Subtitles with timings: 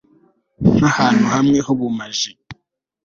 [0.73, 2.31] nk'ahantu hawe h'ubumaji